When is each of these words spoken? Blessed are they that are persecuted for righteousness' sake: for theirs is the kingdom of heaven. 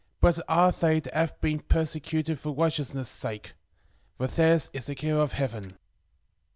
Blessed 0.19 0.41
are 0.47 0.71
they 0.71 0.99
that 0.99 1.15
are 1.39 1.57
persecuted 1.67 2.39
for 2.39 2.51
righteousness' 2.55 3.07
sake: 3.07 3.53
for 4.17 4.25
theirs 4.25 4.71
is 4.73 4.87
the 4.87 4.95
kingdom 4.95 5.19
of 5.19 5.33
heaven. 5.33 5.77